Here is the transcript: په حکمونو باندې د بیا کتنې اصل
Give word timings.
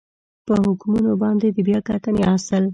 په 0.45 0.53
حکمونو 0.65 1.11
باندې 1.23 1.47
د 1.51 1.57
بیا 1.67 1.79
کتنې 1.89 2.23
اصل 2.35 2.63